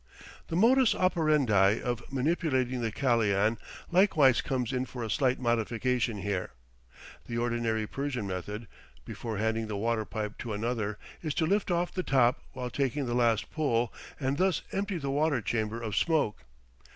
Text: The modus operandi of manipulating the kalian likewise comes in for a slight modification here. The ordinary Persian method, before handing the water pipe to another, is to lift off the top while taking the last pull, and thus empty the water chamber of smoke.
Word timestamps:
The 0.47 0.55
modus 0.55 0.95
operandi 0.95 1.79
of 1.79 2.03
manipulating 2.11 2.81
the 2.81 2.91
kalian 2.91 3.59
likewise 3.91 4.41
comes 4.41 4.73
in 4.73 4.85
for 4.87 5.03
a 5.03 5.11
slight 5.11 5.39
modification 5.39 6.23
here. 6.23 6.53
The 7.27 7.37
ordinary 7.37 7.85
Persian 7.85 8.25
method, 8.25 8.67
before 9.05 9.37
handing 9.37 9.67
the 9.67 9.77
water 9.77 10.03
pipe 10.05 10.39
to 10.39 10.53
another, 10.53 10.97
is 11.21 11.35
to 11.35 11.45
lift 11.45 11.69
off 11.69 11.93
the 11.93 12.01
top 12.01 12.41
while 12.53 12.71
taking 12.71 13.05
the 13.05 13.13
last 13.13 13.51
pull, 13.51 13.93
and 14.19 14.37
thus 14.37 14.63
empty 14.71 14.97
the 14.97 15.11
water 15.11 15.39
chamber 15.39 15.79
of 15.79 15.95
smoke. 15.95 16.45